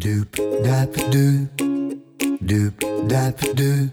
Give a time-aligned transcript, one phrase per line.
[0.00, 0.32] Doop
[0.64, 1.46] dap doop,
[2.40, 2.72] doop
[3.06, 3.90] dap doop,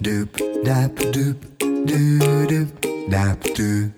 [0.00, 0.28] doop
[0.64, 2.68] dap doop, doo doop
[3.10, 3.90] dap doop,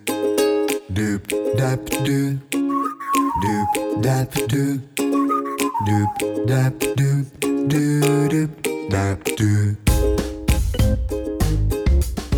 [0.93, 1.23] doop
[1.57, 2.39] dap doop,
[3.45, 4.81] doop dap doop,
[5.87, 6.11] doop
[6.49, 7.25] dap doop,
[7.69, 8.51] doo doop
[8.91, 9.77] dap doop.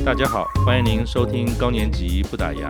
[0.04, 2.68] 大家好，欢迎您收听高年级不打烊。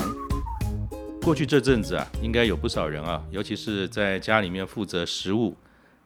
[1.24, 5.56] 过去这阵子啊，应该有不少人啊，尤其是在家里面负责食物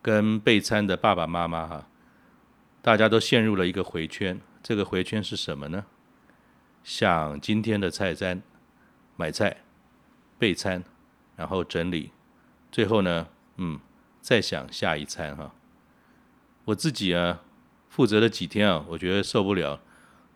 [0.03, 1.87] 跟备餐的爸爸妈妈哈、
[2.81, 4.41] 大家都陷入了一个回圈。
[4.63, 5.85] 这个回圈是什么呢？
[6.82, 8.43] 想今天的菜单，
[9.17, 9.58] 买菜、
[10.39, 10.82] 备餐，
[11.36, 12.13] 然后整理，
[12.72, 13.79] 最后呢，嗯，
[14.21, 15.55] 再想下一餐哈、
[16.64, 17.41] 我自己啊，
[17.89, 19.80] 负责了几天啊，我觉得受不了。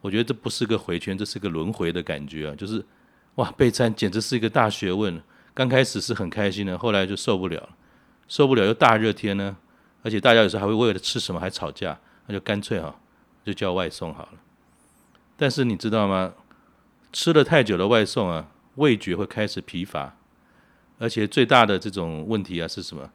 [0.03, 2.55] 我觉得这不是个回圈，这是个轮回的感觉啊！
[2.55, 2.85] 就是，
[3.37, 5.23] 哇，备餐简直是一个大学问。
[5.55, 7.71] 刚开始是很开心的，后来就受不了，
[8.35, 9.57] 受不了又大热天呢，
[10.03, 12.93] 而且大家有时候还会为了吃什么还吵架，那就干脆哈，
[13.45, 14.33] 就叫外送好了。
[15.37, 16.35] 但是你知道吗？
[17.13, 20.17] 吃了太久的外送啊，味觉会开始疲乏，
[20.99, 23.09] 而且最大的这种问题啊是什么？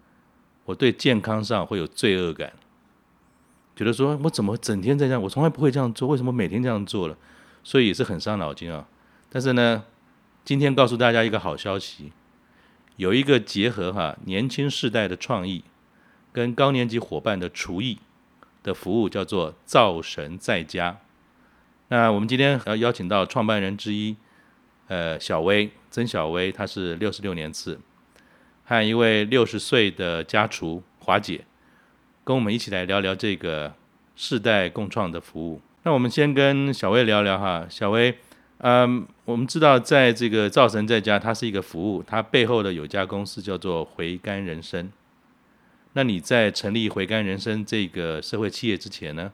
[0.64, 2.54] 我对健康上会有罪恶感。
[3.76, 5.22] 觉得说，我怎么整天在这样？
[5.22, 7.18] 我从来不会这样做，为什么每天这样做了？
[7.62, 8.88] 所以也是很伤脑筋啊。
[9.30, 9.84] 但是呢，
[10.46, 12.14] 今天告诉大家一个好消息，
[13.00, 15.64] 有一个结合哈年轻世代的创意
[16.34, 17.98] 跟高年级伙伴的厨艺
[18.62, 20.98] 的服务，叫做“灶神在家”。
[21.88, 24.18] 那我们今天要邀请到创办人之一，
[24.90, 27.80] 呃，小薇曾小薇，她是六十六年次，
[28.66, 31.46] 还有一位六十岁的家厨华姐。
[32.26, 33.74] 跟我们一起来聊聊这个
[34.18, 35.62] 世代共创的服务。
[35.84, 38.20] 那我们先跟小薇聊聊哈，小薇，
[38.60, 44.92] 嗯，我们知道在这个造神在家，它是一个服务，它背后的有家公司叫做回甘人生。
[45.94, 49.34] 那你在成立回甘人生这个社会企业之前呢，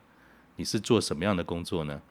[0.56, 2.02] 你是做什么样的工作呢？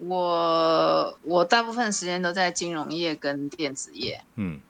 [0.00, 4.22] 我我大部分时间都在金融业跟电子业。
[4.36, 4.60] 嗯，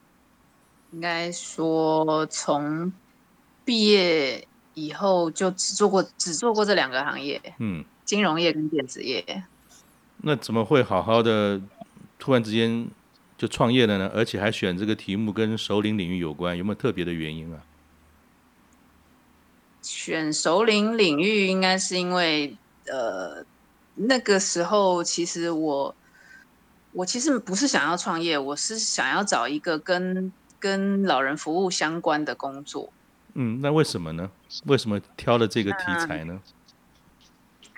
[0.92, 2.92] 应该说从。
[3.64, 9.44] 毕业以后就只做过只做过这两个行业，嗯，金融业跟电子业。
[10.22, 11.60] 那怎么会好好的
[12.18, 12.88] 突然之间
[13.36, 14.10] 就创业了呢？
[14.14, 17.60] 而且还选这个题目跟首领领域有关，有没有特别的原因啊？
[19.82, 22.56] 选首领领域应该是因为
[22.86, 23.44] 呃
[23.96, 25.92] 那个时候其实我
[26.92, 32.92] 我其实不是想要创业，我是想要找一个跟跟老人服务相关的工作。
[33.34, 34.30] 嗯，那为什么呢？
[34.66, 36.40] 为什么挑了这个题材呢？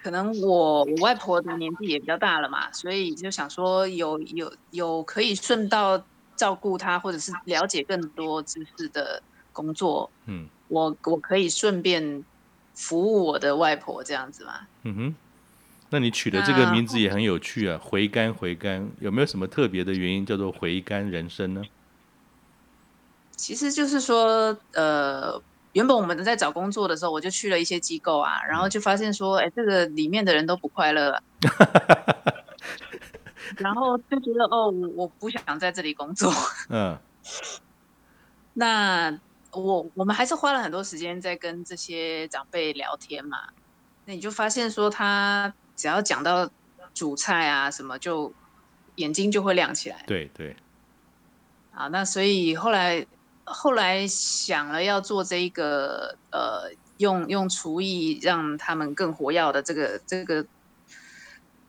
[0.04, 6.04] 可能我我外婆的年纪也比较大了嘛，所以就想说有有有可以顺道
[6.36, 10.10] 照顾她，或者是了解更多知识的工作。
[10.26, 12.22] 嗯，我我可以顺便
[12.74, 14.52] 服务我的外婆这样子嘛。
[14.82, 15.14] 嗯哼，
[15.88, 21.62] 那你取的这个名字也很有趣啊，回甘回甘，有没有什么特别的原因叫做回甘人生呢？
[23.36, 25.40] 其实就是说，呃，
[25.74, 31.22] 原本我们在找工作的时候，我就去了一些机构啊，然后就发现说，哎，这个里面的人都不快乐， 啊
[33.58, 36.32] 然后就觉得哦，我我不想在这里工作。
[36.68, 36.96] 嗯，
[38.54, 39.18] 那
[39.50, 43.48] 我我们还是花了很多时间在跟这些长辈聊天嘛，
[44.04, 46.48] 那你就发现说，他只要讲到
[46.94, 48.32] 煮菜啊什么，就
[48.94, 50.04] 眼睛就会亮起来。
[50.06, 50.54] 对对。
[51.72, 53.04] 啊，那所以后来。
[53.44, 60.44] 后来想了要做这一个呃，用用厨艺让他们更活跃的这个这个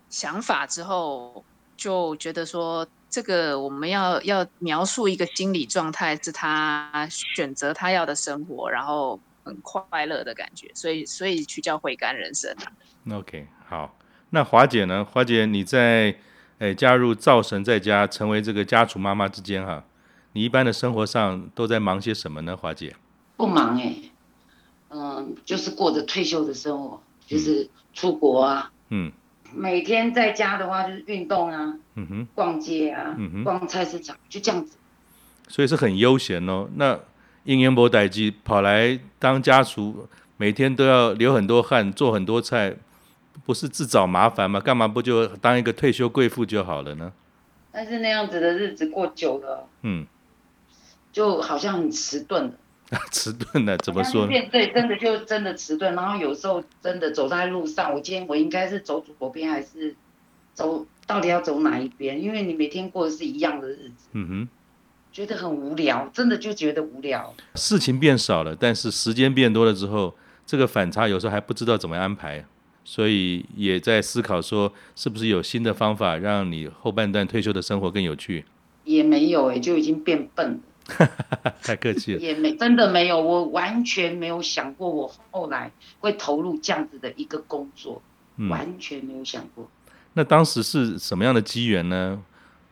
[0.10, 1.44] 想法之后，
[1.76, 12.56] 就觉得说这个我们要要描述一个心理状态，是他选择他要的生活，然后很快乐的感觉，所以所以去叫回甘人生。
[13.12, 13.98] OK，好，
[14.30, 15.04] 那华姐呢？
[15.04, 16.16] 华姐你在
[16.60, 19.84] 诶加入灶神在家，成为这个家厨妈妈之间哈？
[20.36, 22.94] 你一般的生活上都在忙些什么呢，华姐？
[23.38, 24.12] 不忙哎、欸，
[24.90, 29.10] 嗯，就是过着退休的生活，就是出国啊，嗯，
[29.54, 34.76] 每天在家的话就是运动啊，嗯哼，逛街啊，嗯哼，逛菜市场，就这样子。
[35.48, 36.68] 所以是很悠闲哦。
[36.76, 37.00] 那
[37.46, 40.06] 英元博代基跑来当家厨，
[40.36, 42.76] 每天都要流很多汗，做很多菜，
[43.46, 44.60] 不是自找麻烦吗？
[44.60, 47.14] 干嘛不就当一个退休贵妇就好了呢？
[47.72, 50.06] 但是那样子的日子过久了，嗯。
[51.16, 54.34] 就好像很迟钝的， 迟钝的怎么说呢？
[54.52, 55.96] 对，真的就真的迟钝。
[55.96, 59.96] 然后有时候真的走在路上，我今天我应该是走左边还是
[60.54, 60.86] 走？
[61.08, 62.22] 到底要走哪一边？
[62.22, 64.50] 因为你每天过的是一样的日子，嗯哼，
[65.14, 67.34] 觉得很无聊，真的就觉得无聊。
[67.54, 70.14] 事情变少了，但是时间变多了之后，
[70.46, 72.44] 这个反差有时候还不知道怎么安排，
[72.84, 78.44] 所以也在思考说，是不是有新的方法让你后半段退休的生活更有趣？
[78.84, 80.60] 也没有哎，就已经变笨了。
[81.64, 82.20] 太客气了。
[82.20, 88.02] 也没真的没有，我完全没有想过我后来会投入这样子的一个工作，
[88.38, 89.70] 嗯、完全没有想过。
[90.14, 92.24] 那当时是什么样的机缘呢？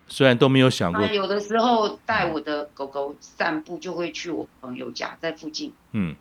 [0.08, 5.74] 虽然都没有想过，有的时候带我的狗狗散步，就会去我朋友家，在附近。
[5.94, 6.14] 嗯，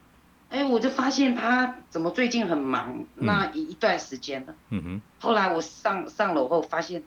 [0.48, 4.54] 哎、欸，我就发现他怎么最近很忙，嗯、那一一段时间了。
[4.70, 5.02] 嗯哼。
[5.18, 7.02] 后来我上上楼后发现，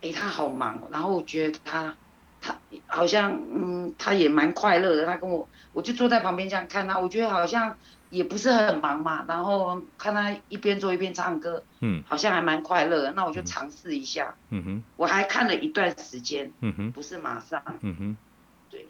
[0.00, 1.94] 哎、欸，他好忙，然后我觉得他
[2.44, 2.54] 他
[2.86, 5.06] 好像嗯，他也蛮快乐的。
[5.06, 7.74] 他跟我，我就坐在旁边这样看他，我觉得好像。
[8.10, 18.16] 也不是很忙嘛，然后看他一边做一边唱歌，嗯，好像还蛮快乐的，那我就尝试一下，嗯哼，我还看了一段时间，嗯哼，不是马上，嗯哼，
[18.70, 18.86] 对，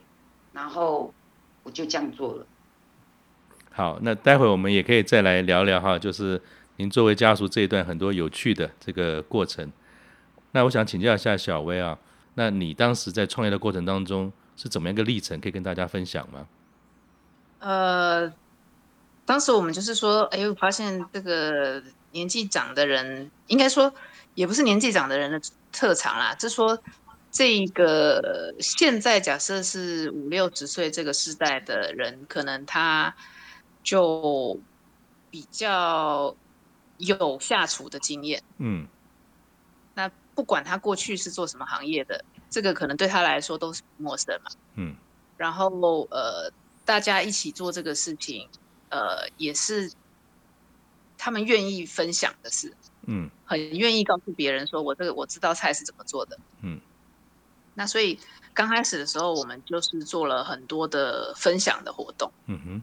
[0.52, 1.14] 然后
[1.62, 2.46] 我就这样做了。
[3.70, 6.38] 好，那待会我们也可以再来聊聊哈，就是
[6.76, 9.72] 您作为家属这一段很多有趣的这个过程。
[10.52, 11.98] 那我想请教一下小薇啊，
[12.34, 16.46] 那你当时在创业的过程当中是怎么样一个历程，可以跟大家分享吗？
[17.60, 18.32] 呃。
[19.26, 21.82] 当时我们就是说，哎，我发现这个
[22.12, 23.90] 年纪长的人，应该说
[24.34, 25.40] 也不是年纪长的人的
[25.72, 26.78] 特长啦，就是说
[27.30, 33.16] 这个现在假设是五六十岁这个时代的人，可能他
[33.82, 34.60] 就
[35.30, 36.36] 比较
[36.98, 38.42] 有下厨的经验。
[38.58, 39.03] 嗯，那
[40.34, 44.50] 不管他过去是做什么行业的，这个可能对他来说都是陌生嘛。
[44.74, 44.96] 嗯，
[45.36, 46.52] 然后呃，
[46.84, 48.48] 大家一起做这个事情。
[48.90, 49.90] 呃，也是
[51.18, 52.72] 他们愿意分享的事，
[53.06, 56.80] 嗯，很愿意告诉别人说，我这个我知道菜是怎么做的，嗯，
[57.74, 58.20] 那所以
[58.52, 62.82] 刚开始的时候，我们就是做了很多的分享的活动，嗯哼，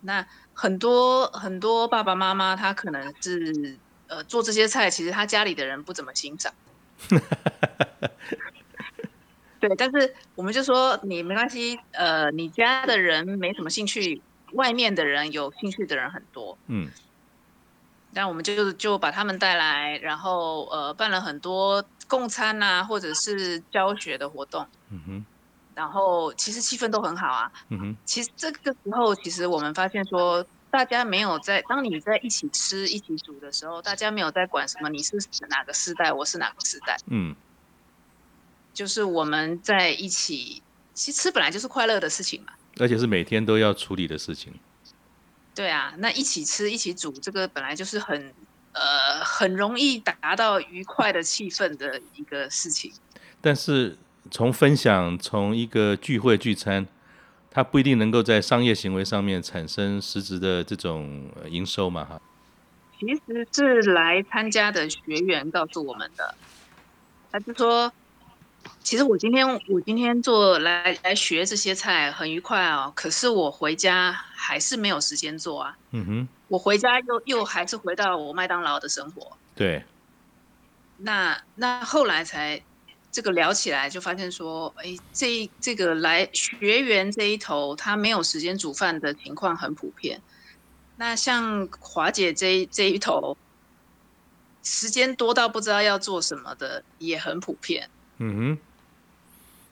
[0.00, 6.52] 那很多很多爸爸妈妈他可能是呃做这些菜，其实他家里的人不怎么欣赏，
[9.60, 14.20] 对，但是我们就说你没关系，呃，你家的人没什么兴趣。
[14.52, 16.88] 外面的人有兴趣的人很多，嗯，
[18.12, 25.26] 那我们就就把他们带来，然后呃办了很多共餐啊，或者是教学的活动，嗯哼，
[25.74, 35.16] 然后其实气氛都很好啊，嗯哼，其实这个时候其实我们发现说，大家没有在当你在一起吃一起煮的时候，大家没有在管什么你是
[35.48, 37.34] 哪个世代，我是哪个世代，嗯，
[38.74, 42.52] 就是我们在一起，其实吃本来就是快乐的事情嘛。
[42.78, 44.52] 而且是每天都要处理的事情。
[45.54, 48.34] 对啊，那一起吃一起煮，这个本来就是很
[48.72, 52.92] 呃很容易达到愉快的气氛的一个事情。
[53.40, 53.96] 但是
[54.30, 56.86] 从分享，从一个聚会聚餐，
[57.56, 62.04] 它不一定能够在商业行为上面产生实质的这种营收嘛？
[62.04, 62.20] 哈。
[63.00, 66.34] 其实是来参加的学员告诉我们的，
[67.32, 67.90] 他是说。
[68.82, 75.78] 其实我今天我今天做来来学这些菜很愉快哦，可是我回家还是没有时间做啊。
[75.92, 79.36] 嗯哼，我回家又又还是回到我麦当劳的生活。
[79.54, 79.82] 对。
[80.98, 82.60] 那那后来才
[83.16, 90.20] 这个聊起来，就发现说，哎，这这个来学员这一头，他没有时间煮饭的情况很普遍。
[90.96, 93.34] 那像华姐这这一头，
[94.62, 97.88] 时间多到不知道要做什么的也很普遍。
[98.18, 98.58] 嗯哼。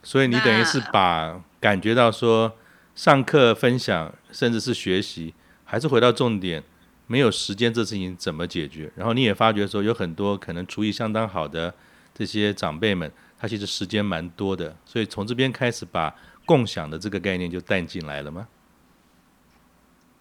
[0.03, 2.57] 所以你等于是把感觉到说
[2.95, 5.35] 上课分享甚至是学习，
[5.67, 6.65] 还是回到重点，
[7.07, 8.91] 没有时间这事情怎么解决？
[8.97, 11.75] 然后你也发觉说有很多可能厨艺相当好的
[12.15, 13.13] 这些长辈们，
[13.45, 18.49] 他其实时间蛮多的，所以从这边开始把共享的这个概念就带进来了吗？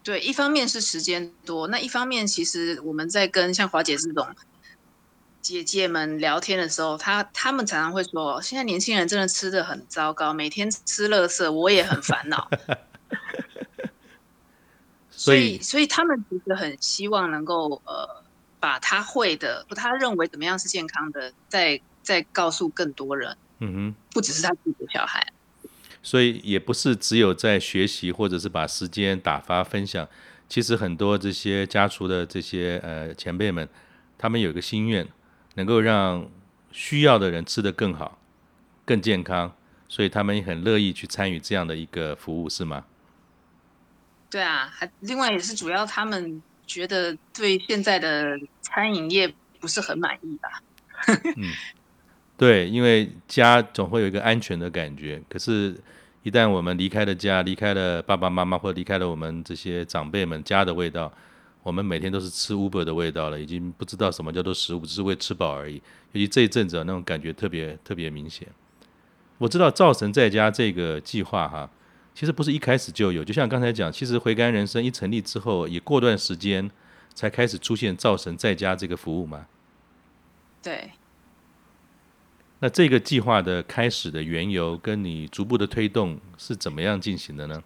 [0.04, 4.28] 对，一方面是时间多，那一方面其实我们在跟像华姐这种。
[5.42, 12.50] 姐姐们聊天的时候，她她们常常会说：“现在年轻人真的吃的很糟糕，每天吃垃圾，我也很烦恼。
[15.12, 18.24] ”所以，所以他们其实很希望能够呃，
[18.60, 23.36] 把他会的，不他认为怎么样是健康的，再再告诉更多人。
[23.60, 25.26] 嗯哼，不只是他自己的小孩。
[26.04, 30.08] 所以也不是只有在学习，或者是把时间打发分享。
[30.48, 33.68] 其实很多这些家厨的这些呃前辈们，
[34.18, 35.08] 他们有一个心愿。
[35.56, 36.28] 能够让
[36.72, 38.18] 需要的人吃得更好、
[38.86, 39.56] 更健康，
[39.88, 42.86] 所以他们也很乐意去参与这样的一个服务，是吗？
[44.32, 50.64] 对啊，还另外也是主要他们觉得对现在的餐饮业不是很满意吧？
[51.38, 51.52] 嗯，
[52.36, 55.22] 对，因为家总会有一个安全的感觉。
[55.30, 55.76] 可是，
[56.24, 61.14] 一旦我们离开了家，离开了爸爸妈妈，或离开了我们这些长辈们家的味道，
[61.62, 65.76] 我们每天都是吃 Uber 的味道了，已经不知道什么叫做食物，只是为吃饱而已。
[66.12, 68.48] 尤其这一阵子那种感觉特别特别明显。
[69.38, 71.70] 我知道灶神在家这个计划哈，
[72.16, 76.70] 其实不是一开始就有，就像刚才讲，其实回甘人生一成立之后，也过段时间
[77.14, 79.46] 才开始出现灶神在家这个服务嘛。
[80.62, 80.90] 对。
[82.64, 87.62] 那这个计划的开始的缘由，跟你逐步的推动是怎么样进行的呢？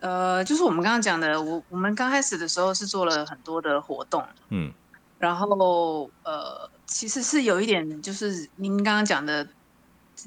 [0.00, 4.72] 呃，就是我们刚刚讲的，我我们刚开始的时候是做了很多的活动，嗯，
[5.18, 9.46] 然后呃，其实是有一点，就是您刚刚讲的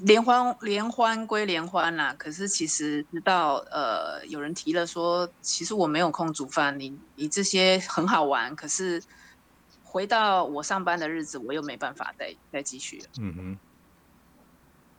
[0.02, 9.02] 联欢联欢归联欢啦，可是其实直到呃有人提了说，其实我没有空煮饭，你你这些很好玩，可是
[9.90, 13.60] 回到我上班的日子，我又没办法再再继续了，嗯哼。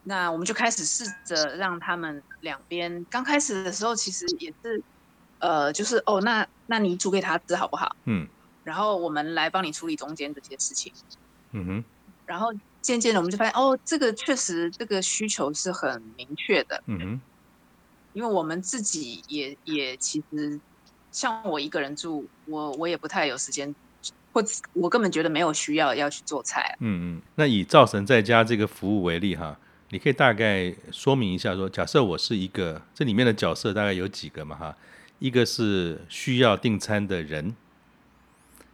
[0.02, 4.82] 那我们就开始试着让他们两边刚开始的时候，其实也是，
[5.40, 7.86] 呃，就是哦，那那你煮给他吃好不好？
[8.06, 8.26] 嗯，
[8.62, 10.92] 然后我们来帮你处理中间这些事情。
[11.52, 11.84] 嗯哼，
[12.24, 12.46] 然后
[12.80, 16.82] 渐渐的我们就发现，哦，这个确实这个需求是很明确的。
[16.86, 17.22] 嗯哼，
[18.12, 20.62] 因为我们自己也也其实
[21.10, 23.76] 像我一个人住，我我也不太有时间，
[24.32, 26.76] 或我根本觉得没有需要要去做菜。
[26.80, 29.56] 嗯嗯，那以灶神在家这个服务为例哈。
[29.92, 34.76] 你可以大概说明一下说，说假设我是一个，这里面的角色大概有几个嘛哈？
[35.18, 37.56] 一个是需要订餐的人，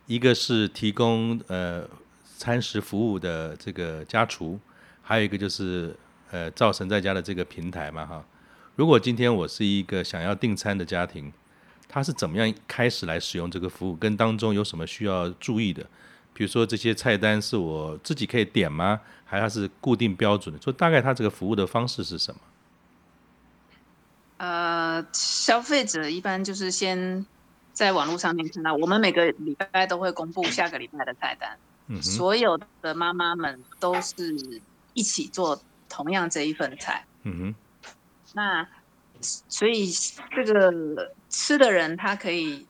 [0.06, 1.88] 一个是提供呃
[2.36, 4.60] 餐食服务的这个家厨，
[5.00, 5.96] 还有一个就是
[6.30, 8.22] 呃灶神在家的这个平台嘛哈。
[8.75, 11.32] 如果今天我是一个想要订餐的家庭，
[11.88, 13.97] 他是怎么样开始来使用这个服务？
[13.97, 15.87] 跟当中有什么需要注意的？
[16.33, 19.00] 比如说这些菜单是我自己可以点吗？
[19.25, 20.61] 还是是固定标准的？
[20.61, 22.40] 说大概他这个服务的方式是什么？
[24.38, 27.25] 呃，消费者一般就是先
[27.73, 31.59] 在网络上面看到，我们每个礼拜都会公布下个礼拜的菜单。
[31.87, 34.37] 嗯，所有的妈妈们都是
[34.93, 37.05] 一起做同样这一份菜。
[37.23, 37.55] 嗯哼。
[38.35, 38.69] 那
[39.21, 39.90] 所以
[40.35, 42.66] 这个吃的人他可以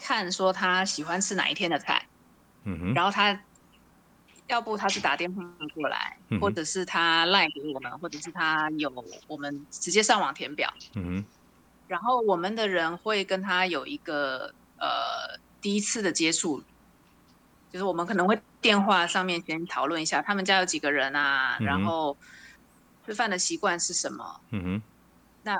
[0.00, 2.06] 看说他喜欢吃哪一天的菜。
[2.94, 3.38] 然后他，
[4.46, 5.42] 要不他是打电话
[5.74, 8.92] 过来，嗯、或者是他赖给我们，或者是他有
[9.26, 10.70] 我们直接上网填表。
[10.94, 11.24] 嗯、
[11.86, 16.62] 然后我们的人会跟他有一个呃第一次的接触，
[17.70, 22.16] 就是我们可能会电话上面先讨论一下他们家有几个人啊，嗯、然后
[23.06, 24.40] 吃饭的习惯是什么。
[24.50, 24.82] 嗯、
[25.42, 25.58] 那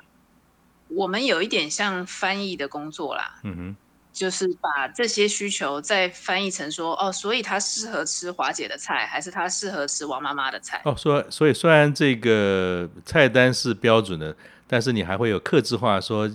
[0.88, 3.40] 我们有一点像翻译的工作啦。
[3.45, 3.76] 嗯哼
[4.11, 10.83] 就是把这些需求再翻译成说，哦，所以他适合吃华姐的菜，还是他适合吃王妈妈的菜？
[10.85, 14.35] 哦，说，所以虽然这个菜单是标准的，
[14.66, 16.28] 但是你还会有客制化，说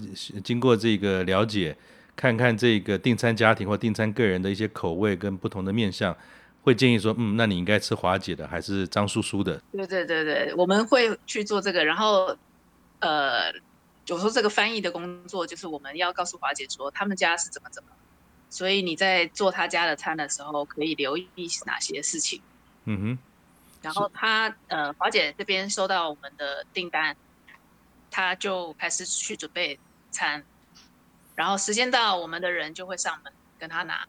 [0.46, 1.76] 经过这个了解，
[2.16, 6.16] 看看这个订餐家庭或订餐个人的一些口味跟不同的面向，
[6.62, 9.62] 会建议说，嗯，那你应该吃华姐的，还是张叔叔的？
[9.74, 12.38] 对对对对，我们会去做这个，然后，
[13.02, 13.52] 呃。
[14.06, 17.90] 就说这个翻译的工作，就是我们要告诉华姐说他们家是怎么怎么，
[18.50, 21.30] 所以你在做他家的餐的时候，可以留意
[21.66, 22.42] 哪些事情。
[22.86, 23.18] 嗯哼。
[23.82, 27.18] 然后他呃，华姐这边收到我们的订单，
[28.10, 29.78] 他就开始去准备
[30.10, 30.42] 餐，
[31.36, 34.08] 然后时间到，我们的人就会上门跟他拿，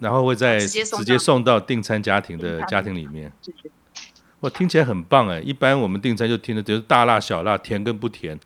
[0.00, 3.30] 然后会在直接送直接送到订餐家庭的家庭里面。
[4.40, 5.40] 哇，听起来很棒哎！
[5.40, 8.38] 一般我们订餐就听的就是大辣小辣，甜跟不甜。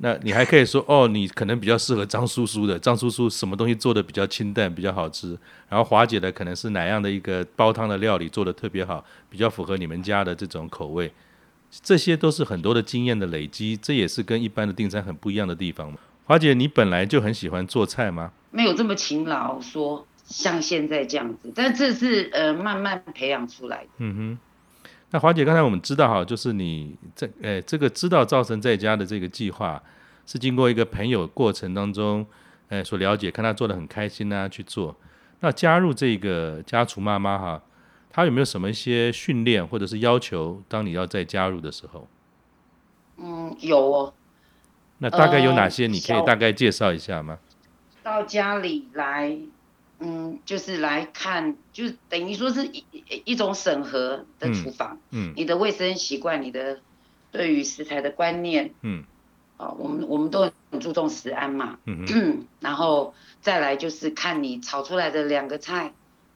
[0.00, 5.36] 那你还可以说哦，你可能比较适合张叔叔的，张叔叔什么东西做的比较清淡，比较好吃。
[5.68, 11.10] 然后华姐的可能是哪样的一个煲汤的料理做的特别好，比较符合你们家的这种口味。
[11.70, 15.92] 这些都是很多的经验的累积，这也是跟一般的订餐很不一样的地方。
[16.26, 18.30] 华姐，你本来就很喜欢做菜吗？
[18.50, 23.88] 没有这么勤劳，说像现在这样子，但这是呃慢慢培养出来的。
[23.98, 24.38] 嗯哼。
[25.10, 29.82] 那华姐，刚才我们知道哈，就是你在诶这个知道赵成在家的这个计划，
[30.26, 32.26] 是经过一个朋友过程当中，
[32.68, 34.94] 诶所了解，看他做的很开心啊去做。
[35.40, 37.62] 那加入这个家厨妈妈哈，
[38.10, 40.62] 她有没有什么一些训练或者是要求？
[40.68, 42.06] 当你要再加入的时候，
[43.16, 44.12] 嗯，有哦。
[44.98, 45.86] 那大概有哪些？
[45.86, 47.38] 你可以大概介绍一下吗？
[48.02, 49.38] 到家里来。
[50.00, 52.84] 嗯，就是来看，就等于说是一
[53.24, 56.78] 一种审核的厨房，嗯，嗯，你的卫生习惯，你的
[57.32, 59.02] 对于食材的观念，嗯，
[59.56, 65.92] 哦，我们我们都很注重食安嘛，嗯嗯，然后再来就是看你炒出来的两个菜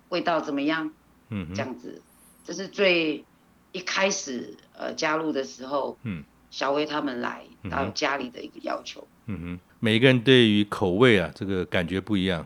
[0.08, 0.92] 味道怎么样，
[1.30, 2.02] 嗯，这样子，
[2.44, 3.24] 这是最
[3.70, 9.06] 一开始呃加入的时候，嗯，小薇他们来到家里的一个要求。
[9.26, 12.44] 嗯哼，每个人对于口味啊，这个感觉不一样。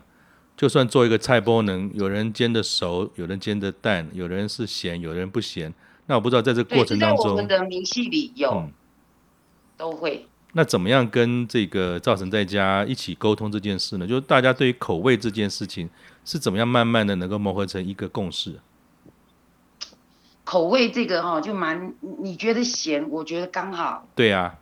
[0.57, 5.73] 就算做一个菜包，能有人煎的熟，有人煎的淡，有人是咸，有人不咸。
[6.07, 8.73] 那我不知道在这个过程当中，在我们的明细里有，嗯、
[9.77, 10.27] 都会。
[10.53, 14.07] 那怎么样跟这个赵晨在家一起沟通这件事呢？
[14.07, 15.91] 就是大家对于口味这件事情
[16.25, 18.59] 是怎么样慢慢的能够磨合成一个共识？
[20.45, 24.09] 口味这个哈，就蛮你觉得咸，我觉得刚好。
[24.15, 24.55] 对啊。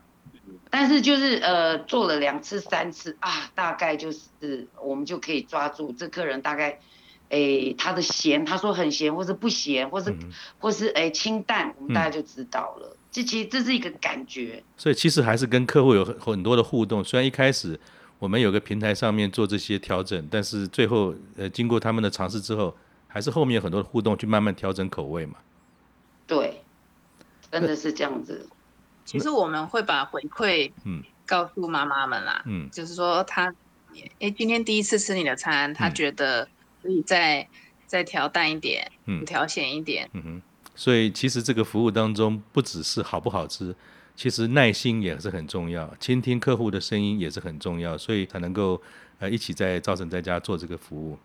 [0.77, 6.77] 但是就是呃做了两次三次啊，大概就是我们就可以抓住这客人大概，
[7.29, 10.19] 诶、欸、他的咸，他说很咸或是不咸，或是、嗯、
[10.59, 12.97] 或是诶、欸、清淡，我们大家就知道了。
[13.09, 14.61] 这、嗯、其实这是一个感觉。
[14.75, 17.01] 所以其实还是跟客户有很很多的互动。
[17.01, 17.79] 虽然一开始
[18.19, 22.75] 我们有个平台上面做这些调整，但是最后呃经过他们的尝试之后，
[23.07, 25.35] 还是后面有很多的互动去慢慢调整口味嘛。
[26.27, 26.61] 对，
[27.49, 28.45] 真的是这样子。
[29.05, 33.53] 其实我们会把回馈，嗯，告诉妈妈们啦，嗯，就是说她，
[34.19, 36.49] 哎，今天第一次吃你的餐，她觉得
[36.81, 37.47] 可以再
[37.85, 40.41] 再调淡一点，嗯，调咸一点，嗯哼。
[40.75, 43.73] 所以其实这个服务当中，不只是好不好吃，
[44.15, 48.81] 其实耐心也是很重要，倾听客户的声音也是很重要，所以才能够
[49.19, 51.17] 呃一起在造成在家做这个服务。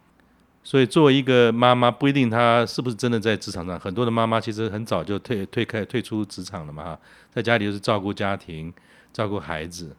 [0.62, 3.80] 所以，作为一个妈妈，不一定她是不是真的在职场上。
[3.80, 7.00] 很多的妈妈其实很早就退退开退出职场了嘛，哈，
[7.30, 8.72] 在家里就是照顾家庭、
[9.12, 9.96] 照顾孩子。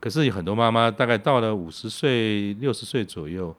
[0.00, 3.54] 可是有很多妈妈大概到了五十岁、六十岁左右，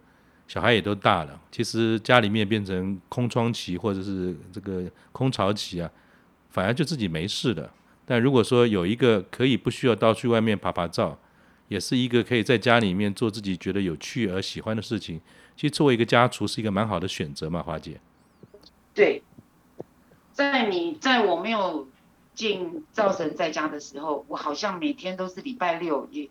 [0.48, 5.89] 小孩也都大了，其实家里面变成空窗期或者是这个空巢期啊，
[6.50, 7.71] 反而就自己没事了。
[8.03, 11.17] 但如果说有一个可以不需要到去外面爬爬照，
[11.67, 15.21] 也是一个可以在家里面做自己觉得有趣而喜欢的事情。
[15.55, 18.00] 其实作为一个家厨是一个蛮好的选择嘛，华姐。
[18.93, 19.22] 对，
[20.34, 21.88] 在你在我没有
[22.34, 26.29] 进灶神在家的时候，我好像每天都是礼拜六也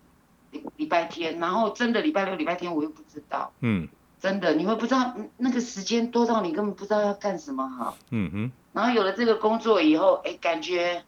[0.77, 11.05] 礼拜天，然后真的礼拜六礼拜天我又不知道，嗯，真的你会不知道那个时间多到你根本不知道要干什么哈，嗯哼，然后有了这个工作以后，哎，感觉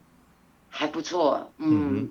[0.68, 1.98] 还不错，嗯。
[1.98, 2.10] 嗯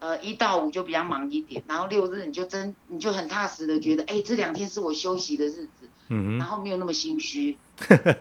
[0.00, 7.56] 呃，一到五就比较忙一点，然后六日你就真你就很踏实的觉得，哎，这两天是我休息的日子，嗯，然后没有那么心虚。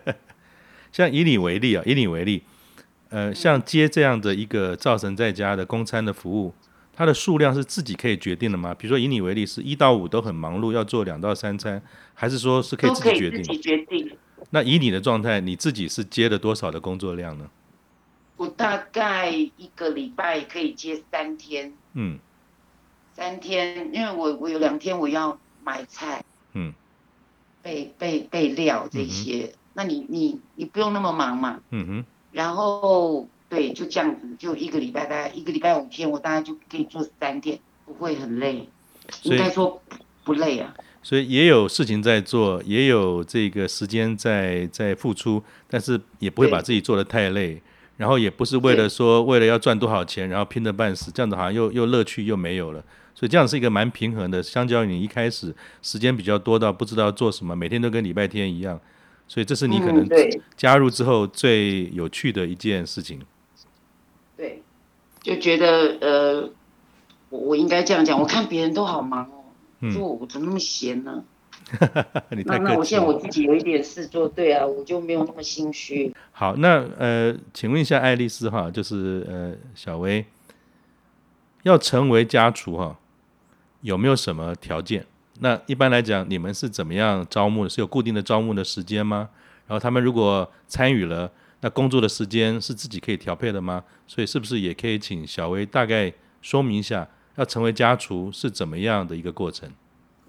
[0.92, 2.44] 像以你为例啊，以你为例，
[3.10, 6.54] 呃，像接这样的一个造神在家的公餐的服务，
[6.94, 8.74] 它的数量是自己可以决定的吗？
[8.74, 11.82] 比如说以你为例，是一到五都很忙碌，要做两到三餐，
[12.14, 13.42] 还是说是可以自己决定？
[13.44, 14.18] 自己决定。
[14.50, 17.50] 那以你的状态，你自己是接了多少的工作量呢？
[18.40, 22.18] 我大概一个礼拜可以接三天，嗯，
[23.14, 26.24] 三天，因为我我有两天我要买菜，
[26.54, 26.74] 嗯，
[27.62, 38.70] 备备备料这些，嗯、那你你你不用那么忙嘛，嗯哼，然后对，就这样子，就一个礼拜大概一个礼拜五天，我大概就可以做三天，不会很累，
[39.24, 39.82] 应该说
[40.24, 40.74] 不累啊。
[41.04, 47.62] 所以也有事情在做，也有这个时间在在付出，但是也不会把自己做的太累。
[48.00, 52.82] 然后也不是为了说，为了要赚多少钱，然后拼得半死，这样子好像又又乐趣又没有了。
[53.14, 58.80] 所以这样是一个蛮平衡的，相较于你一开始时间比较多到不知道做什么，每天都跟礼拜天一样。
[59.28, 60.08] 所以这是你可能
[60.56, 63.20] 加入之后最有趣的一件事情。
[64.38, 64.64] 对，
[65.22, 66.50] 就觉得呃，
[67.28, 71.22] 我我应该这样讲，我看别人都好忙哦，说我怎么那么闲呢？
[72.32, 76.14] 你太那那我现在我自己有一点事做，对啊，我就没有那么心虚。
[76.32, 80.26] 好，那呃，请问一下爱丽丝哈，就是呃小薇
[81.64, 82.98] 要成为家厨哈，
[83.82, 85.06] 有没有什么条件？
[85.42, 87.70] 那一般来讲，你们是怎么样招募的？
[87.70, 89.30] 是有固定的招募的时间吗？
[89.68, 93.84] 然后他们如果参与了，那工作的时间是自己可以调配的吗？
[94.08, 99.70] 所以是不是也可以请小薇大概说明一下，要成为家厨是怎么样的一个过程？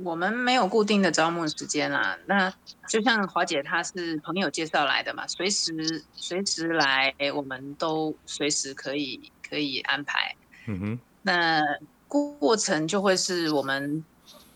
[0.05, 2.53] 我们没有固定的招募时间啦，那
[2.89, 10.35] 就像华姐她是朋友介绍来的嘛，随时随时来，我们都随时可以可以安排。
[10.67, 11.61] 嗯哼，那
[12.07, 14.05] 过程就会是我们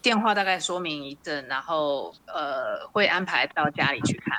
[0.03, 4.39] 电话大概说明一阵，然后呃会安排到家里去看。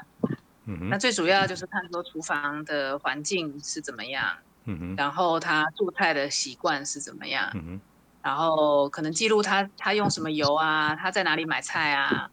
[0.68, 7.82] 嗯哼，那最主要就是看说厨房的环境是怎么样，嗯哼，然后他做菜的习惯是怎么样，嗯哼。
[8.26, 12.28] 然后可能记录他他用什么油啊，他在哪里买菜啊，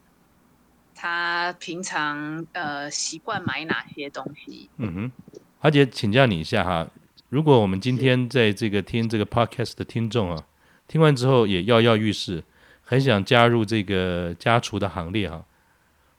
[0.95, 4.71] 他平常呃习惯买哪些东西。
[4.79, 5.13] 嗯哼，
[5.59, 6.89] 华姐，请教你一下哈，
[7.29, 10.47] 如果我们今天在这个听这个 podcast 的听众啊，
[10.89, 12.43] 听完之后也跃跃欲试，
[12.83, 15.45] 很想加入这个家厨的行列哈，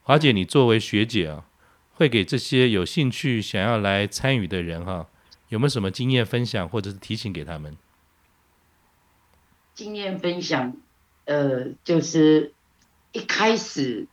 [0.02, 1.46] 华姐，你作为学姐啊，
[1.94, 5.08] 会给这些有兴趣想要来参与的人哈，
[5.48, 7.76] 有没有什么经验分享或者是提醒给他们？
[9.74, 10.76] 经验分享，
[11.24, 12.54] 呃，就是
[13.12, 14.08] 一开始，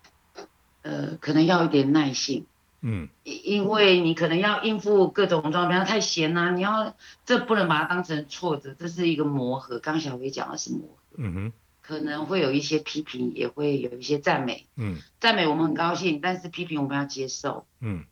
[0.81, 2.45] 呃，可能要一点耐性，
[2.81, 6.95] 嗯，因为你可能要应付各种状况，太闲啦、啊，你要
[7.25, 9.79] 这不能把它当成挫折，这是一个磨合。
[9.79, 11.53] 刚小薇讲的是磨合，嗯哼。
[11.83, 14.67] 可能会有一些批评，也会有一些赞美。
[14.77, 17.65] 嗯，赞美我们很高兴，但是批评我们要接受。
[17.81, 18.05] 嗯，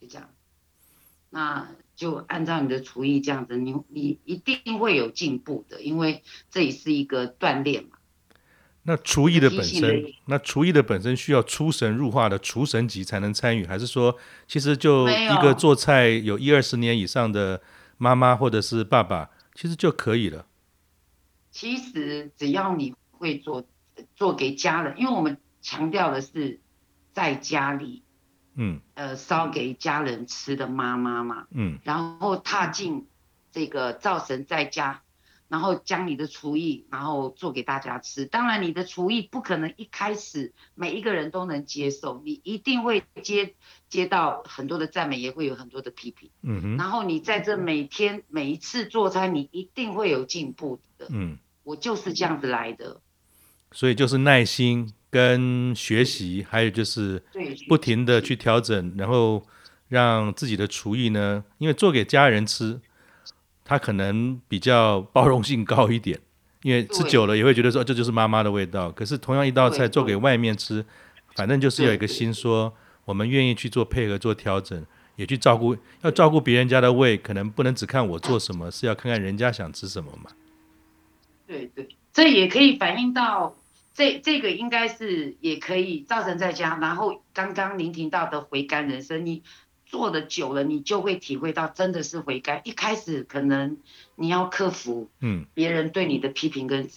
[0.00, 0.28] 就这样，
[1.30, 7.90] 那就按照你的厨艺这样子，你你一定会有进步的，因为这也是一个锻炼嘛。
[8.82, 17.60] 那厨艺的本身，那厨艺的本身需要出神入化的厨神级才能参与，还是说其实就一个做菜有一二十年以上的
[17.98, 20.46] 妈妈或者是爸爸，其实就可以了？
[21.50, 23.66] 其实只要你会做，
[24.14, 26.60] 做给家人，因为我们强调的是
[27.12, 28.02] 在家里，
[28.56, 33.06] 嗯，呃，烧给家人吃的妈妈嘛，嗯，然后踏进
[33.52, 35.02] 这个灶神在家，
[35.48, 38.26] 然后将你的厨艺，然后做给大家吃。
[38.26, 43.54] 当然，你的厨艺不可能一开始每一个人都能接受，你一定会接
[43.88, 46.76] 接到很多的赞美，也会有很多的批评，嗯哼。
[46.76, 51.38] 然后你在这每天每一次做餐，你一定会有进步的，嗯。
[51.62, 53.00] 我就是这样子来的，
[53.72, 57.22] 所以就是耐心跟学习，还有就是
[57.68, 59.42] 不停的去调整，然后
[59.88, 62.80] 让自己的厨艺呢，因为做给家人吃，
[63.64, 66.18] 他可能比较包容性高一点，
[66.62, 68.90] 因为吃久了也会觉得说这就是妈妈的味道。
[68.90, 70.84] 可是同样一道菜做给外面吃，
[71.34, 80.30] 反正就是有一个心说，我们愿意去做配合做调整，也去照顾，要照顾别人家的胃，可能不能只看我做什么，是要看看人家想吃什么嘛。
[81.46, 83.54] 对对，这也可以反映到
[83.96, 89.42] 这这个应该是也可以造成在家，然后刚刚您提到的回甘人生，你
[89.86, 92.60] 做的久了，你就会体会到真的是回甘。
[92.64, 93.78] 一开始可能
[94.14, 96.90] 你要克服，嗯，别人对你的批评跟、嗯、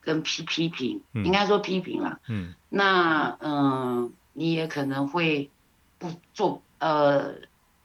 [0.00, 5.50] 跟批批评，应该说批评了，嗯，那嗯、呃，你也可能会
[5.98, 7.34] 不做，呃，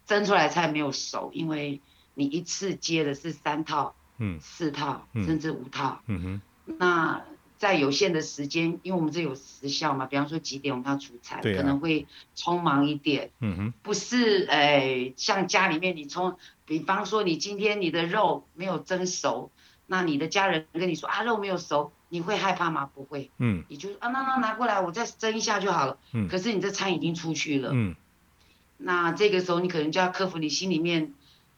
[0.05, 1.81] 蒸出来菜没有熟，因为
[2.13, 3.95] 你一次接的是三套。
[4.23, 6.41] 嗯，四套甚至五套，嗯哼，
[6.77, 7.23] 那
[7.61, 19.51] 在有限的时间，因为我们这有时效嘛，比方说几点我们要出差，啊、可能会匆忙一点，嗯哼，不是，哎、欸，像家里面你从，比方说你今天你的肉没有蒸熟，
[19.85, 22.89] 那你的家人跟你说啊肉没有熟，你会害怕吗？
[22.95, 27.95] 不会，嗯，你就啊那那拿过来我再蒸一下就好了，嗯，可是你这餐已经出去了，嗯，
[28.79, 31.13] 那这个时候你可能就要克服你心里面。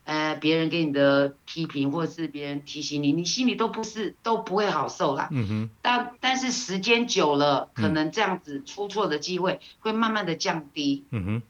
[0.05, 5.29] 呃，别人给你的批评，或者是别人提醒你，你心里都不是都不会好受啦。
[5.31, 5.69] 嗯哼。
[5.81, 11.05] 但但是时间久了，可能这样子出错的机会会慢慢的降低。
[11.11, 11.41] 嗯哼。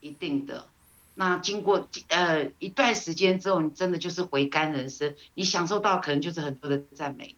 [0.00, 0.66] 一定的。
[1.14, 7.34] 那经过呃一段时间之后，你真的就是回甘人生，你享受到可能就是很多的赞美。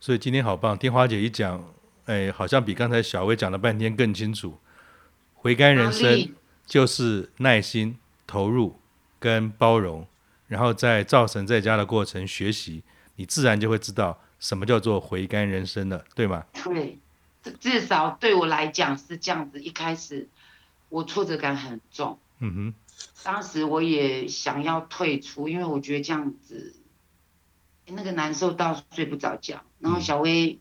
[0.00, 1.62] 所以今天好棒，听花姐一讲，
[2.06, 4.58] 哎，好像比刚才小薇讲了半天更清楚。
[5.34, 6.34] 回甘人生
[6.66, 8.76] 就是耐心投入。
[9.24, 10.06] 跟包容，
[10.48, 12.82] 然后在造神在家的过程学习，
[13.16, 16.44] 你自然就会知道什么叫做回甘人生了，对吗？
[16.62, 16.98] 对，
[17.58, 19.62] 至少对我来讲是这样子。
[19.62, 20.28] 一开始
[20.90, 22.74] 我挫折感很重，嗯哼，
[23.22, 26.74] 当时我也想要退出，因为我觉得这样子
[27.86, 29.62] 那个难受到睡不着觉。
[29.78, 30.58] 然后小薇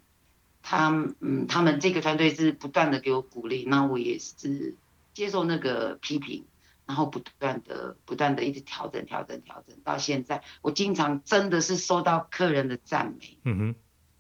[0.62, 4.74] 他嗯，他们这个团队是不断的给我鼓励，那我也是
[5.14, 6.46] 接受那个批评。
[6.86, 13.38] 然后不断的、不断的一直调整、调整、调整，到现在，我经常真的是收到客人的赞美。
[13.46, 13.76] 嗯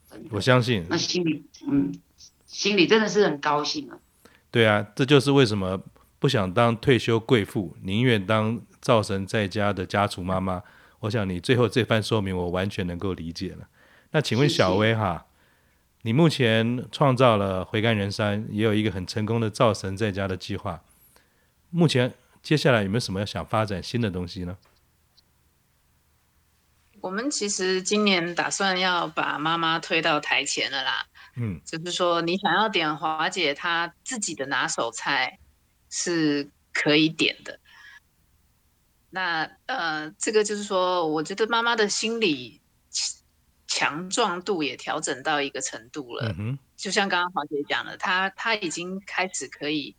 [0.09, 0.85] 哼，我相信。
[0.89, 1.93] 那心里，嗯，
[2.45, 3.99] 心里真的是很高兴啊。
[4.49, 5.81] 对啊，这就是为什么
[6.19, 10.63] 不想当退休贵妇，宁愿当灶神在家的家厨妈妈。
[10.99, 13.67] 我想你最后这番说明，我完全能够理解了。
[14.11, 15.25] 那请问小薇哈。
[16.03, 20.81] 你目前创造了回甘人山，也有一个很成功的灶神在家的计划，
[21.69, 22.13] 目前。
[22.43, 24.57] 接下来有没有什么要想发展新的东西呢？
[26.99, 31.07] 我们其实今年打算要把妈妈推到台前了啦。
[31.35, 35.39] 嗯，就是说你想要点华姐她自己的拿手菜
[35.89, 37.59] 是可以点的。
[39.09, 42.61] 那呃，这个就是说，我觉得妈妈的心理
[43.67, 46.33] 强壮度也调整到一个程度了。
[46.37, 49.95] 嗯，就像刚刚华姐讲的，她她已经开始可以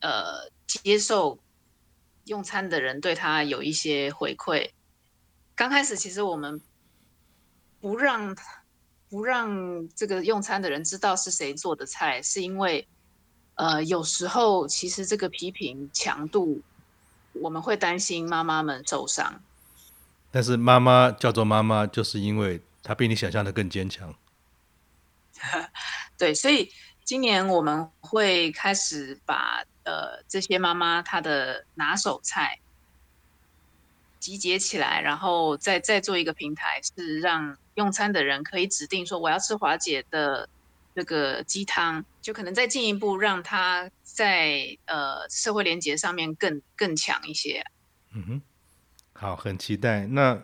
[0.00, 1.38] 呃接受。
[2.26, 4.70] 用餐的人对他有一些回馈。
[5.56, 6.60] 刚开始其实我们
[7.80, 8.36] 不让
[9.08, 12.86] 不让这个用餐的人知道是谁做的菜，是因为
[13.54, 16.60] 呃，有时候其实这个批评强度，
[17.32, 19.40] 我们会担心妈妈们受伤。
[20.30, 24.14] 但是妈妈叫做妈妈，就是因为她比你想象的更坚强。
[26.18, 26.70] 对，所以
[27.04, 32.58] 今年我们会开始把呃这些妈妈她的拿手菜
[34.18, 40.48] 集结起来，然后再再做一个平台，是让用餐的人可以指定说我要吃华姐的
[40.94, 47.64] 这个鸡汤，就可能再进一步让她在呃社会连结上面更更强一些。
[48.12, 48.42] 嗯哼，
[49.12, 50.06] 好，很期待。
[50.08, 50.42] 那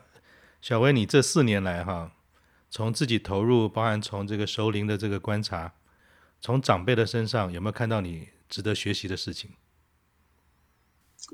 [0.61, 2.13] 小薇，你这四年来哈？
[2.71, 5.75] 从自己投入，包含从这个熟龄的这个观察，
[6.41, 9.51] 从长辈的身上有没有看到你值得学习的事情？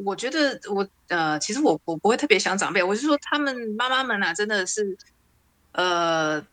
[0.05, 4.97] 我觉得我呃，其实我我不会特别想长辈，我是说他们妈妈们啊，真的是
[5.73, 6.47] 呃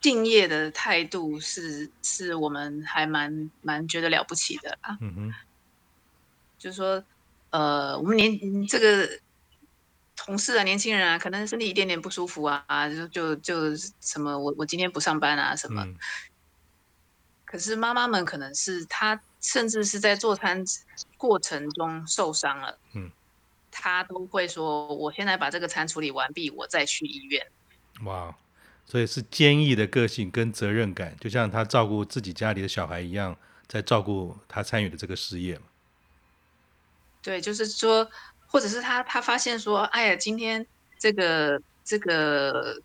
[0.00, 4.98] 敬业的态度是是我们还蛮蛮觉得了不起的啊。
[5.00, 5.34] 嗯哼，
[6.58, 7.04] 就是说
[7.50, 9.08] 呃，我们年这个。
[10.20, 15.84] 同事啊，年轻人啊，可能身体一点点不舒服啊，就就就什么，我我今天不上班啊，什么。
[15.84, 15.94] 嗯、
[17.44, 20.64] 可是妈妈们可能是她，甚至是在做餐
[21.16, 23.10] 过程中受伤了，嗯，
[23.70, 27.46] 他都会说，我现在把这个餐处理完毕，我再去医院。
[28.04, 28.34] 哇，
[28.84, 35.60] 所以是坚毅的个性跟责任感，就像他照顾自己家里的小孩一样，在照顾他参与的这个事业。
[37.22, 38.10] 对，就是说。
[38.50, 40.66] 或者是他他发现说，哎呀，今天
[40.98, 42.80] 这个这个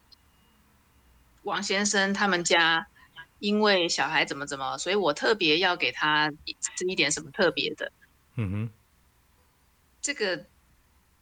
[1.43, 2.85] 王先生他们家
[3.43, 7.91] 因为小孩怎么怎么，所以我特别要给他吃一点什么特别的。
[8.37, 8.69] 嗯哼，
[10.01, 10.45] 这个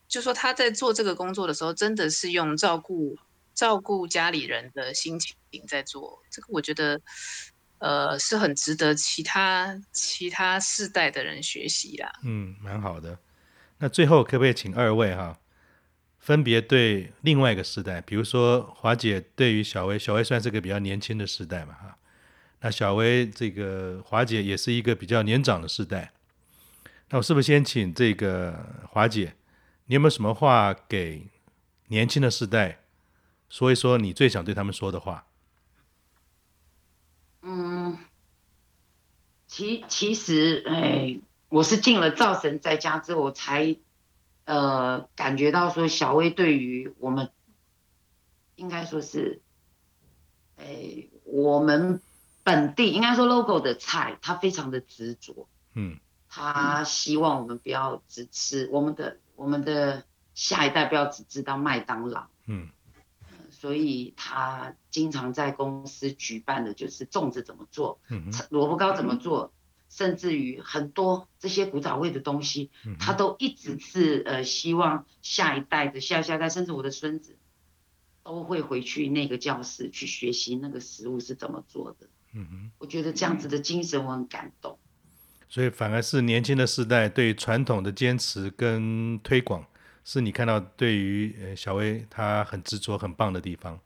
[0.08, 3.18] 就说他在做这个工作的时候，真的是用照顾
[3.56, 5.36] 照顾家里人的心情
[5.68, 6.22] 在做。
[6.30, 7.02] 这个我觉得，
[7.80, 12.14] 呃，是很值得其他其他世代的人学习啦。
[12.24, 13.18] 嗯，蛮好的。
[13.80, 15.40] 那最后可不可以请二位哈，
[16.20, 21.98] 分别对另外一个时代，比如说华姐对于小薇，小薇算是个比较年轻的时代嘛哈，
[22.62, 26.14] 那小薇这个华姐也是一个比较年长的世代，
[27.10, 29.36] 那我是不是先请这个华姐，
[29.88, 31.28] 你有没有什么话给
[31.90, 32.80] 年轻的世代
[33.50, 35.26] 说一说你最想对他们说的话？
[37.42, 37.98] 嗯，
[39.48, 41.20] 其其实哎。
[41.52, 43.76] 我是进了造神在家之后，才
[44.46, 47.30] 呃感觉到说，小薇对于我们
[48.56, 49.42] 应该说是，
[50.56, 52.00] 哎、我们
[52.52, 62.70] 本地应该说 logo 的菜，他非常的执着，嗯，他希望我们不要只吃我们的，我们的下一代不要只知道麦当劳，嗯，
[63.52, 69.54] 所以他经常在公司举办的就是粽子怎么做，嗯，萝卜糕怎么做。
[69.90, 77.38] 甚至于很多这些古早味的东西，他都一直是呃希望下一代的下下代，甚至我的孙子，
[78.24, 82.08] 都会回去那个教室去学习那个食物是怎么做的。
[82.34, 84.78] 嗯哼，我觉得这样子的精神我很感动。
[85.50, 89.66] 所以反而是年轻的时代对传统的坚持跟推广，
[90.06, 93.80] 是你看到对于呃小薇她很执着很棒的地方。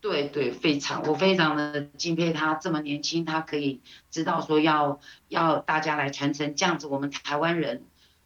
[0.00, 7.82] 对对，非常，我非常的敬佩他这么年轻，他可以知道说要要大家来传承这样子，我们台湾人，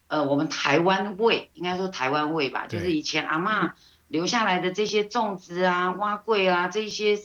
[0.08, 3.72] 呃，我们台湾味，应该说台湾味吧，就是以前阿嬷
[4.08, 7.18] 留下来的这些粽子啊、碗粿啊这些，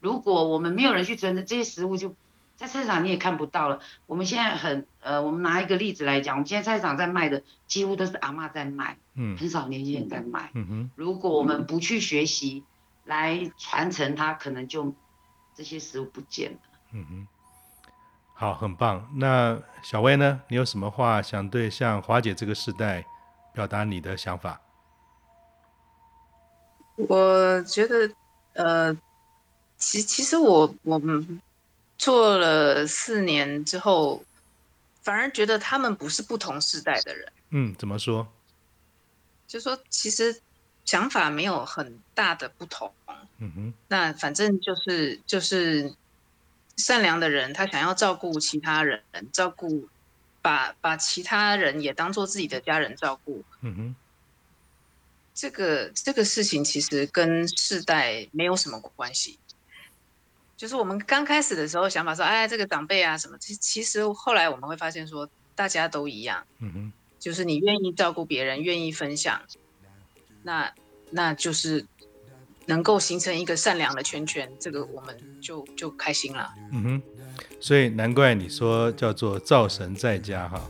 [0.00, 2.14] 如果我们没有人去传承这些食物，就
[2.56, 3.80] 在菜市场你也看不到了。
[4.06, 12.64] 我们现在很，呃，我们拿一个例子来讲，我们现在菜市场在卖的几乎都是阿妈在卖，嗯，很少年轻人在卖，嗯哼，如果我们不去学习。
[13.06, 14.94] 来传承它，可能就
[15.52, 16.58] 这些食物不见了。
[16.92, 17.28] 嗯哼，
[18.34, 19.10] 好，很棒。
[19.16, 20.42] 那小薇呢？
[20.46, 23.04] 你有什么话想对像华姐这个时代
[23.52, 24.60] 表达你的想法？
[26.94, 28.12] 我觉得，
[28.52, 28.96] 呃，
[29.80, 31.42] 其其实我我们
[31.98, 34.22] 做了四年之后，
[35.02, 37.32] 反而觉得他们不是不同世代的人。
[37.50, 38.28] 嗯，怎么说？
[39.48, 40.40] 就说其实。
[40.86, 42.92] 想法没有很大的不同，
[43.38, 45.94] 嗯哼，那反正就是就是
[46.76, 49.88] 善良的人，他想要照顾其他人，照顾
[50.42, 53.96] 把把其他人也当做自己的家人照顾，嗯哼，
[55.32, 59.38] 这个这个事情其实跟世代没有什么关系，
[60.60, 69.40] 就是我们刚开始的时候想法说，哎，这个长辈啊什么，其其实后来我们会发现说，大家都一样，嗯哼，就是你愿意照顾别人，愿意分享。
[70.42, 70.70] 那
[71.08, 71.86] 那就是
[72.66, 76.52] 能够形成一个善良的圈圈，这个我们就就开心了。
[76.72, 77.02] 嗯哼，
[77.58, 80.60] 所以难怪你说叫做灶神在家哈，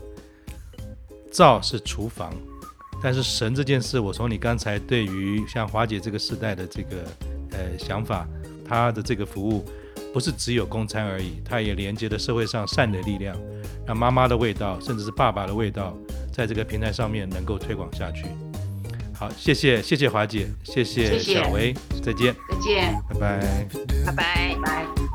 [1.33, 2.33] 灶是厨房，
[3.03, 7.05] 但是神这件事，我从你刚才对于像华姐这个时代的这个
[7.51, 8.25] 呃想法，
[8.65, 9.69] 他的这个服务，
[10.13, 13.37] 不是只有供餐而已，它也连接了社会上善的力量，
[13.87, 15.97] 让妈妈的味道，甚至是爸爸的味道，
[16.33, 18.25] 在这个平台上面能够推广下去。
[19.15, 23.69] 好，谢谢，谢谢华姐，谢谢小薇，再见，再见，拜拜，
[24.07, 25.10] 拜拜，拜。